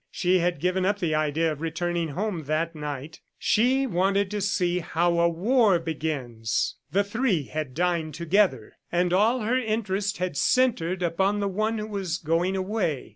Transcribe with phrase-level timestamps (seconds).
[0.09, 4.79] She had given up the idea of returning home that night; she wanted to see
[4.79, 6.75] how a war begins.
[6.91, 11.85] The three had dined together, and all her interest had centred upon the one who
[11.85, 13.09] was going away.